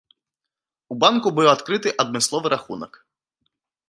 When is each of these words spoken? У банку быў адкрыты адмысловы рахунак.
У 0.95 0.95
банку 1.03 1.27
быў 1.39 1.47
адкрыты 1.51 1.93
адмысловы 2.05 2.47
рахунак. 2.55 2.93